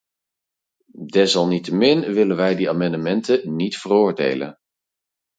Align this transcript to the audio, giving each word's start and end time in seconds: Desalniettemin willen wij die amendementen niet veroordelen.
Desalniettemin 1.11 2.13
willen 2.13 2.35
wij 2.35 2.55
die 2.55 2.69
amendementen 2.69 3.55
niet 3.55 3.77
veroordelen. 3.77 4.57